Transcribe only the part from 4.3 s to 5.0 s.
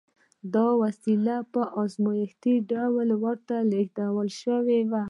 شوې وه.